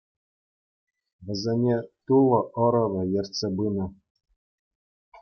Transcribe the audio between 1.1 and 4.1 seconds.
Вӗсене Тулӑ ӑрӑвӗ ертсе пынӑ.